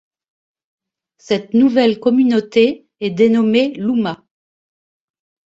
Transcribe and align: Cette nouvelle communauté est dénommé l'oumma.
Cette 1.19 1.53
nouvelle 1.53 1.99
communauté 1.99 2.87
est 3.01 3.11
dénommé 3.11 3.75
l'oumma. 3.75 4.25